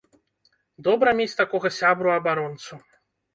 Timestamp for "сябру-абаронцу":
1.79-2.73